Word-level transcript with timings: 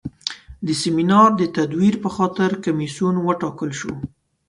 د 0.65 0.67
سیمینار 0.81 1.29
د 1.35 1.41
تدویر 1.57 1.95
په 2.03 2.09
خاطر 2.15 2.49
کمیسیون 2.65 3.15
وټاکل 3.25 3.69
شو. 3.79 3.93